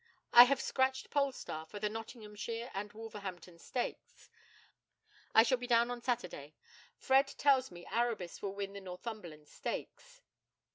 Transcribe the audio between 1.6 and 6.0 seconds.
for the Nottinghamshire and Wolverhampton Stakes. I shall be down